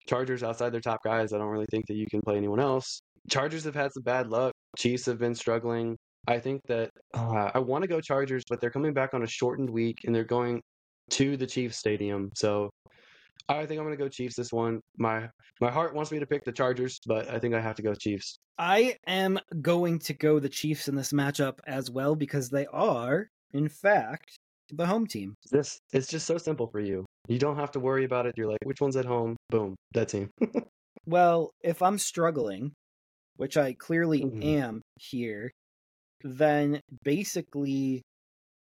[0.08, 1.34] Chargers outside their top guys.
[1.34, 3.02] I don't really think that you can play anyone else.
[3.30, 4.54] Chargers have had some bad luck.
[4.78, 5.98] Chiefs have been struggling.
[6.28, 9.28] I think that uh, I want to go Chargers, but they're coming back on a
[9.28, 10.62] shortened week and they're going
[11.12, 12.30] to the Chiefs Stadium.
[12.36, 12.70] So
[13.48, 14.82] I think I'm going to go Chiefs this one.
[14.98, 15.30] My
[15.62, 17.94] my heart wants me to pick the Chargers, but I think I have to go
[17.94, 18.38] Chiefs.
[18.58, 23.28] I am going to go the Chiefs in this matchup as well because they are,
[23.54, 24.38] in fact,
[24.72, 25.36] the home team.
[25.52, 27.06] This it's just so simple for you.
[27.28, 28.34] You don't have to worry about it.
[28.38, 29.36] You're like, which one's at home?
[29.50, 30.30] Boom, that team.
[31.06, 32.74] well, if I'm struggling,
[33.38, 34.44] which I clearly mm-hmm.
[34.44, 35.52] am here,
[36.24, 38.04] then basically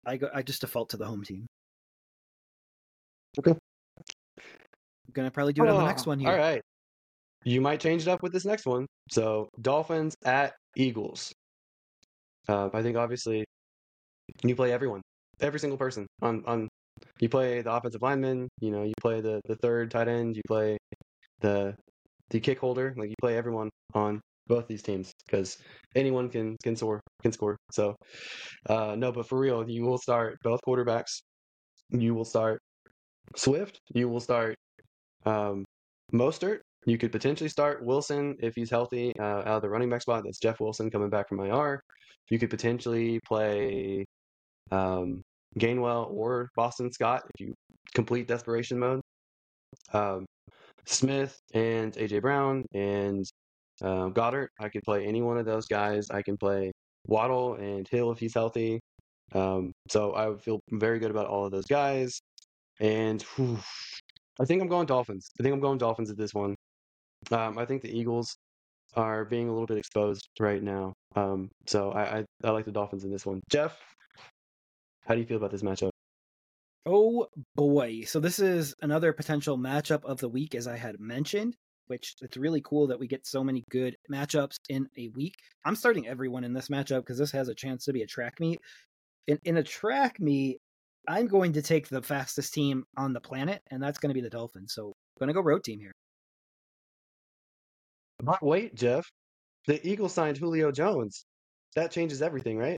[0.06, 1.46] I go I just default to the home team.
[3.38, 3.54] Okay.
[5.12, 6.30] Gonna probably do it oh, on the next one here.
[6.30, 6.60] All right.
[7.44, 8.86] You might change it up with this next one.
[9.10, 11.32] So Dolphins at Eagles.
[12.48, 13.44] Uh, I think obviously
[14.42, 15.02] you play everyone,
[15.40, 16.68] every single person on on.
[17.20, 18.48] You play the offensive lineman.
[18.60, 20.36] You know, you play the the third tight end.
[20.36, 20.78] You play
[21.40, 21.74] the
[22.30, 22.94] the kick holder.
[22.96, 25.58] Like you play everyone on both these teams because
[25.94, 27.56] anyone can can score can score.
[27.72, 27.96] So
[28.68, 31.20] uh, no, but for real, you will start both quarterbacks.
[31.90, 32.58] You will start
[33.36, 33.78] Swift.
[33.92, 34.54] You will start
[35.24, 35.64] um,
[36.12, 36.60] Mostert.
[36.86, 40.22] You could potentially start Wilson if he's healthy uh, out of the running back spot.
[40.24, 41.80] That's Jeff Wilson coming back from IR.
[42.30, 44.04] You could potentially play
[44.70, 45.22] um,
[45.58, 47.54] Gainwell or Boston Scott if you
[47.94, 49.00] complete desperation mode.
[49.92, 50.26] Um,
[50.86, 53.24] Smith and AJ Brown and
[53.82, 56.10] um, Goedert, I could play any one of those guys.
[56.10, 56.70] I can play
[57.06, 58.80] Waddle and Hill if he's healthy.
[59.34, 62.20] Um, so I would feel very good about all of those guys.
[62.80, 63.58] And whew,
[64.40, 65.28] I think I'm going Dolphins.
[65.38, 66.54] I think I'm going Dolphins at this one.
[67.30, 68.36] Um, I think the Eagles
[68.94, 70.92] are being a little bit exposed right now.
[71.16, 73.40] Um, so I, I, I like the Dolphins in this one.
[73.50, 73.78] Jeff,
[75.06, 75.90] how do you feel about this matchup?
[76.86, 78.02] Oh boy.
[78.02, 81.54] So this is another potential matchup of the week, as I had mentioned
[81.86, 85.34] which it's really cool that we get so many good matchups in a week.
[85.64, 88.40] I'm starting everyone in this matchup because this has a chance to be a track
[88.40, 88.60] meet.
[89.26, 90.58] In in a track meet,
[91.08, 94.20] I'm going to take the fastest team on the planet, and that's going to be
[94.20, 94.72] the Dolphins.
[94.74, 95.92] So I'm going to go road team here.
[98.22, 99.06] But wait, Jeff.
[99.66, 101.24] The Eagles signed Julio Jones.
[101.74, 102.76] That changes everything, right?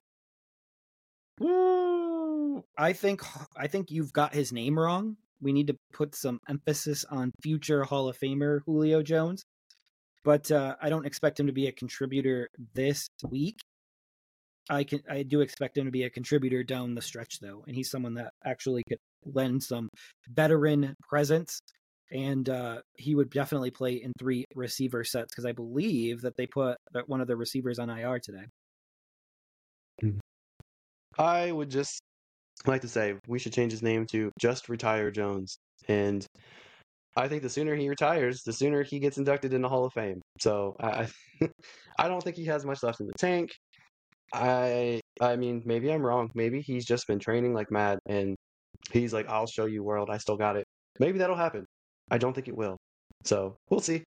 [2.77, 3.21] I think
[3.55, 7.83] I think you've got his name wrong we need to put some emphasis on future
[7.83, 9.43] Hall of Famer Julio Jones.
[10.23, 13.59] But uh, I don't expect him to be a contributor this week.
[14.69, 17.75] I can I do expect him to be a contributor down the stretch though, and
[17.75, 19.89] he's someone that actually could lend some
[20.29, 21.59] veteran presence.
[22.09, 26.47] And uh, he would definitely play in three receiver sets because I believe that they
[26.47, 28.45] put one of the receivers on IR today.
[30.01, 30.19] Mm-hmm.
[31.19, 31.99] I would just
[32.65, 35.57] like to say we should change his name to Just Retire Jones.
[35.89, 36.25] And
[37.15, 39.93] I think the sooner he retires, the sooner he gets inducted in the Hall of
[39.93, 40.21] Fame.
[40.39, 41.07] So I,
[41.97, 43.51] I don't think he has much left in the tank.
[44.33, 46.29] I, I mean, maybe I'm wrong.
[46.35, 48.35] Maybe he's just been training like mad, and
[48.91, 50.09] he's like, "I'll show you, world.
[50.09, 50.65] I still got it."
[50.99, 51.65] Maybe that'll happen.
[52.11, 52.77] I don't think it will.
[53.23, 54.03] So we'll see.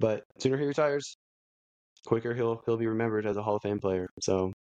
[0.00, 1.14] But sooner he retires,
[2.06, 4.06] quicker he'll he'll be remembered as a Hall of Fame player.
[4.20, 4.52] So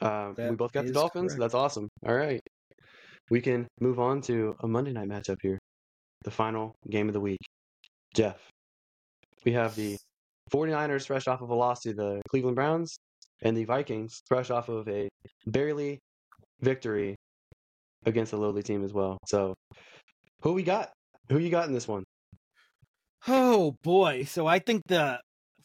[0.00, 1.32] uh, we both got the Dolphins.
[1.32, 1.40] Correct.
[1.40, 1.88] That's awesome.
[2.06, 2.40] All right.
[3.30, 5.58] We can move on to a Monday night matchup here.
[6.22, 7.40] The final game of the week.
[8.14, 8.38] Jeff,
[9.44, 9.96] we have the
[10.52, 12.96] 49ers fresh off of a loss to the Cleveland Browns
[13.42, 15.08] and the Vikings fresh off of a
[15.46, 15.98] barely
[16.60, 17.16] victory
[18.04, 19.18] against a lowly team as well.
[19.26, 19.54] So,
[20.42, 20.90] who we got?
[21.28, 22.04] Who you got in this one?
[23.26, 24.24] Oh boy.
[24.24, 25.20] So I think the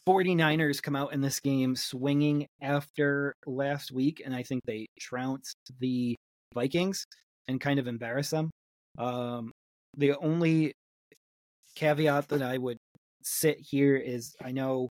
[0.08, 5.56] 49ers come out in this game swinging after last week, and I think they trounced
[5.78, 6.16] the
[6.54, 7.04] Vikings
[7.46, 8.50] and kind of embarrass them.
[8.98, 9.52] Um,
[9.96, 10.72] the only
[11.76, 12.78] caveat that I would
[13.22, 14.88] sit here is I know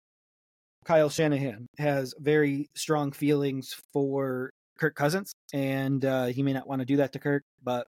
[0.89, 4.49] Kyle Shanahan has very strong feelings for
[4.79, 7.87] Kirk Cousins, and uh, he may not want to do that to Kirk, but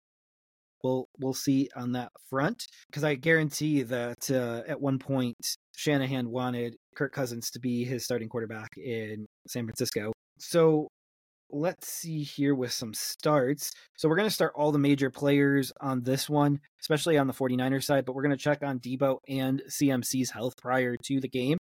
[0.84, 5.38] we'll we'll see on that front because I guarantee that uh, at one point
[5.74, 10.12] Shanahan wanted Kirk Cousins to be his starting quarterback in San Francisco.
[10.38, 10.88] So
[11.50, 13.72] let's see here with some starts.
[13.96, 17.32] So we're going to start all the major players on this one, especially on the
[17.32, 21.28] 49ers side, but we're going to check on Deebo and CMC's health prior to the
[21.28, 21.56] game.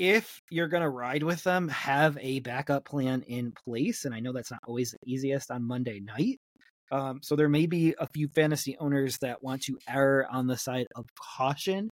[0.00, 4.06] If you're going to ride with them, have a backup plan in place.
[4.06, 6.38] And I know that's not always the easiest on Monday night.
[6.90, 10.56] Um, so there may be a few fantasy owners that want to err on the
[10.56, 11.04] side of
[11.36, 11.90] caution,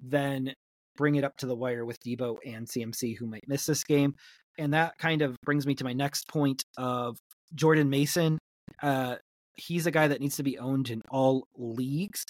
[0.00, 0.54] then
[0.96, 4.14] bring it up to the wire with Deebo and CMC who might miss this game.
[4.56, 7.18] And that kind of brings me to my next point of
[7.56, 8.38] Jordan Mason.
[8.80, 9.16] Uh,
[9.56, 12.24] he's a guy that needs to be owned in all leagues,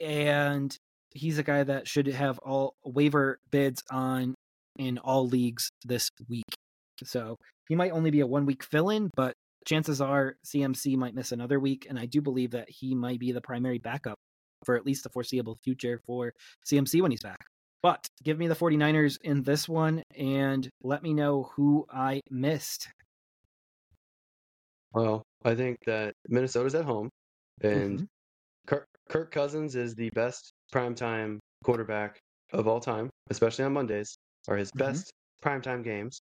[0.00, 0.76] and
[1.10, 4.34] he's a guy that should have all waiver bids on
[4.78, 6.44] in all leagues this week.
[7.04, 7.36] So
[7.68, 9.34] he might only be a one week fill in, but
[9.66, 13.32] chances are CMC might miss another week, and I do believe that he might be
[13.32, 14.18] the primary backup
[14.64, 16.32] for at least the foreseeable future for
[16.66, 17.44] CMC when he's back.
[17.82, 22.88] But give me the 49ers in this one and let me know who I missed.
[24.92, 27.08] Well, I think that Minnesota's at home,
[27.62, 28.04] and mm-hmm.
[28.66, 32.18] Kirk, Kirk Cousins is the best primetime quarterback
[32.52, 34.14] of all time, especially on Mondays,
[34.48, 34.78] are his Mhm.
[34.78, 36.20] best primetime games.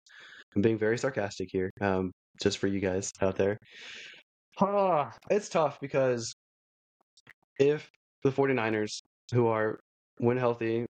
[0.54, 3.58] I'm being very sarcastic here, um, just for you guys out there.
[4.60, 6.32] Ah, it's tough because
[7.58, 7.90] if
[8.22, 9.00] the 49ers,
[9.32, 9.78] who are
[10.18, 10.86] when healthy,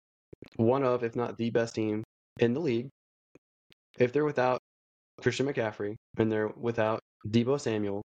[0.56, 2.04] one of, if not the best team
[2.38, 2.88] in the league,
[3.98, 4.60] if they're without
[5.20, 8.02] Christian McCaffrey and they're without Deebo Samuel,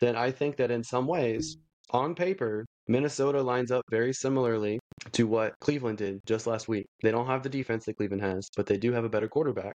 [0.00, 1.58] then I think that in some ways,
[1.90, 4.80] on paper, Minnesota lines up very similarly
[5.12, 6.86] to what Cleveland did just last week.
[7.04, 9.74] They don't have the defense that Cleveland has, but they do have a better quarterback.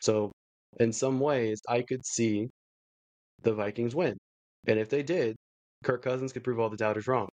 [0.00, 0.32] So,
[0.80, 2.48] in some ways, I could see
[3.42, 4.16] the Vikings win.
[4.66, 5.36] And if they did,
[5.84, 7.28] Kirk Cousins could prove all the doubters wrong.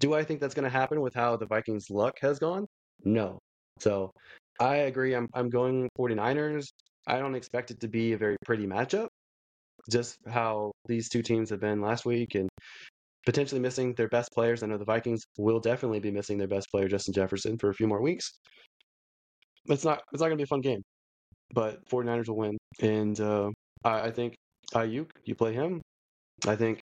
[0.00, 2.66] Do I think that's going to happen with how the Vikings' luck has gone?
[3.04, 3.38] No.
[3.80, 4.12] So,
[4.58, 5.14] I agree.
[5.14, 6.68] I'm I'm going 49ers.
[7.06, 9.08] I don't expect it to be a very pretty matchup.
[9.90, 12.48] Just how these two teams have been last week and
[13.26, 14.62] potentially missing their best players.
[14.62, 17.74] I know the Vikings will definitely be missing their best player, Justin Jefferson, for a
[17.74, 18.38] few more weeks.
[19.66, 20.82] It's not it's not gonna be a fun game.
[21.52, 22.56] But 49ers will win.
[22.80, 23.50] And uh,
[23.84, 24.34] I, I think
[24.74, 25.82] Aiyuk, you play him.
[26.46, 26.80] I think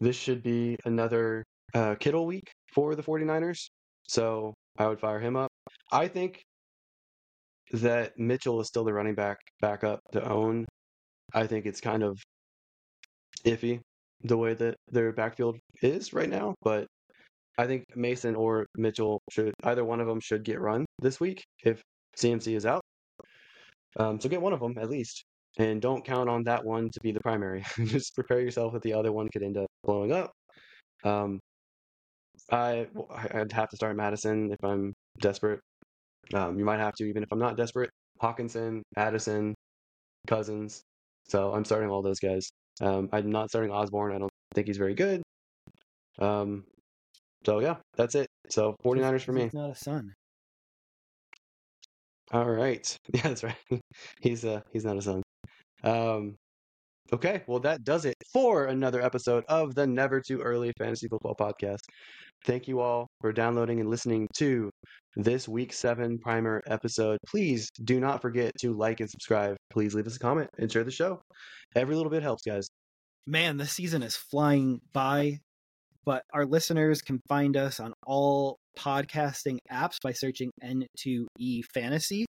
[0.00, 1.44] this should be another
[1.74, 3.68] uh, Kittle week for the 49ers.
[4.08, 5.50] So I would fire him up.
[5.92, 6.42] I think
[7.72, 10.64] that Mitchell is still the running back backup to own.
[11.34, 12.18] I think it's kind of
[13.44, 13.80] iffy
[14.24, 16.86] the way that their backfield is right now, but
[17.58, 21.44] I think Mason or Mitchell should either one of them should get run this week
[21.64, 21.82] if
[22.16, 22.82] CMC is out.
[23.98, 25.24] Um, so get one of them at least,
[25.58, 27.64] and don't count on that one to be the primary.
[27.84, 30.32] Just prepare yourself that the other one could end up blowing up.
[31.04, 31.40] Um,
[32.50, 32.86] I
[33.34, 35.60] I'd have to start Mattison if I'm desperate.
[36.34, 37.90] Um, you might have to even if I'm not desperate.
[38.22, 39.54] Hockenson, Addison,
[40.26, 40.82] Cousins.
[41.28, 42.50] So I'm starting all those guys.
[42.80, 44.14] Um, I'm not starting Osborn.
[44.14, 45.22] I don't think he's very good.
[46.18, 46.64] Um,
[47.44, 48.26] so yeah, that's it.
[48.48, 49.44] So 49ers for me.
[49.44, 50.14] He's not a son.
[52.32, 52.96] All right.
[53.14, 53.56] Yeah, that's right.
[54.20, 55.22] he's uh he's not a son.
[55.84, 56.36] Um
[57.12, 61.34] okay, well that does it for another episode of the Never Too Early Fantasy Football
[61.38, 61.80] Podcast.
[62.44, 64.70] Thank you all for downloading and listening to
[65.16, 67.18] this week 7 primer episode.
[67.26, 69.56] Please do not forget to like and subscribe.
[69.70, 71.20] Please leave us a comment and share the show.
[71.76, 72.68] Every little bit helps, guys.
[73.26, 75.38] Man, the season is flying by,
[76.04, 82.26] but our listeners can find us on all podcasting apps by searching N2E Fantasy.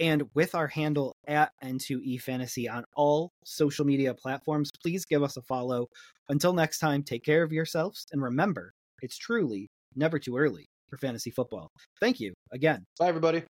[0.00, 5.36] And with our handle at N2E Fantasy on all social media platforms, please give us
[5.36, 5.86] a follow.
[6.30, 8.72] Until next time, take care of yourselves and remember,
[9.02, 11.70] it's truly never too early for fantasy football.
[12.00, 12.84] Thank you again.
[12.98, 13.44] Bye, everybody.